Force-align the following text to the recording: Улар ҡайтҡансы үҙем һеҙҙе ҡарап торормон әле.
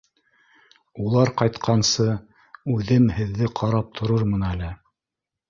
Улар 1.03 1.31
ҡайтҡансы 1.41 2.07
үҙем 2.77 3.07
һеҙҙе 3.19 3.51
ҡарап 3.61 3.95
торормон 4.01 4.49
әле. 4.51 4.73